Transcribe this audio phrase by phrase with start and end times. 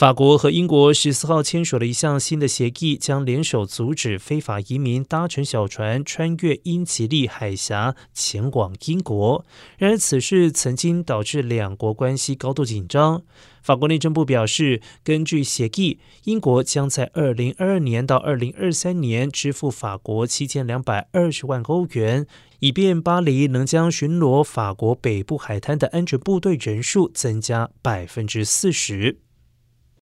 [0.00, 9.44] 法国和英国十四号签署了一项新的协议将联手阻止非法移民搭乘小船穿越英吉利海峡前往英国。
[9.76, 13.20] 然而此事曾经导致两国关系高度紧张。
[13.62, 22.26] 法国内政部表示根据协议英国将在二零二二年到二零二三年支付法国七千两百二十万欧元
[22.60, 29.29] 以便巴黎能将巡逻法国北部海滩的安全部队人数增加百分之四十。